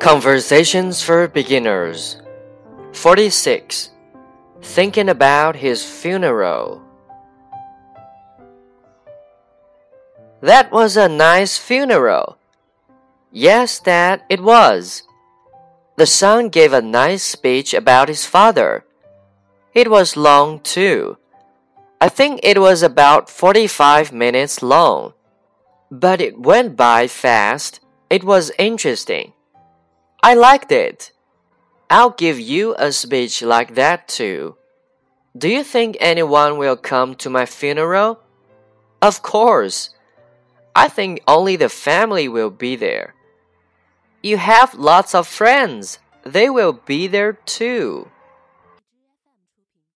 Conversations 0.00 1.02
for 1.02 1.28
Beginners 1.28 2.16
46. 2.94 3.90
Thinking 4.62 5.10
about 5.10 5.56
his 5.56 5.84
funeral. 5.84 6.80
That 10.40 10.72
was 10.72 10.96
a 10.96 11.06
nice 11.06 11.58
funeral. 11.58 12.38
Yes, 13.30 13.78
Dad, 13.78 14.22
it 14.30 14.40
was. 14.40 15.02
The 15.96 16.06
son 16.06 16.48
gave 16.48 16.72
a 16.72 16.80
nice 16.80 17.22
speech 17.22 17.74
about 17.74 18.08
his 18.08 18.24
father. 18.24 18.86
It 19.74 19.90
was 19.90 20.16
long, 20.16 20.60
too. 20.60 21.18
I 22.00 22.08
think 22.08 22.40
it 22.42 22.58
was 22.58 22.82
about 22.82 23.28
45 23.28 24.14
minutes 24.14 24.62
long. 24.62 25.12
But 25.90 26.22
it 26.22 26.40
went 26.40 26.74
by 26.74 27.06
fast. 27.06 27.80
It 28.08 28.24
was 28.24 28.50
interesting. 28.58 29.34
I 30.22 30.34
liked 30.34 30.70
it. 30.70 31.12
I'll 31.88 32.10
give 32.10 32.38
you 32.38 32.74
a 32.78 32.92
speech 32.92 33.42
like 33.42 33.74
that 33.74 34.06
too. 34.06 34.56
Do 35.36 35.48
you 35.48 35.64
think 35.64 35.96
anyone 35.98 36.58
will 36.58 36.76
come 36.76 37.14
to 37.16 37.30
my 37.30 37.46
funeral? 37.46 38.20
Of 39.00 39.22
course. 39.22 39.90
I 40.74 40.88
think 40.88 41.20
only 41.26 41.56
the 41.56 41.68
family 41.68 42.28
will 42.28 42.50
be 42.50 42.76
there. 42.76 43.14
You 44.22 44.36
have 44.36 44.74
lots 44.74 45.14
of 45.14 45.26
friends. 45.26 45.98
They 46.24 46.50
will 46.50 46.74
be 46.74 47.06
there 47.06 47.32
too. 47.32 48.10